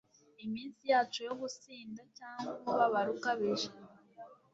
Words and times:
iminsi 0.45 0.83
yacu 0.91 1.19
yo 1.27 1.33
gusinda 1.41 2.01
cyangwa 2.17 2.51
umubabaro 2.57 3.09
ukabije 3.17 3.69